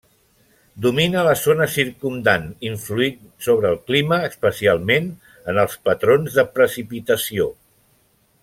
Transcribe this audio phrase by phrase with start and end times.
[0.85, 5.13] Domina la zona circumdant, influint sobre el clima, especialment
[5.53, 7.51] en els patrons de precipitació.